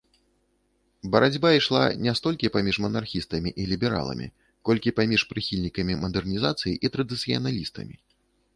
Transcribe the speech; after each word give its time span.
Барацьба 1.15 1.49
ішла 1.57 1.81
не 2.05 2.13
столькі 2.19 2.51
паміж 2.55 2.79
манархістамі 2.85 3.49
і 3.63 3.67
лібераламі, 3.73 4.27
колькі 4.69 4.95
паміж 5.03 5.29
прыхільнікамі 5.33 6.01
мадэрнізацыі 6.07 6.73
і 6.89 6.95
традыцыяналістамі. 6.97 7.95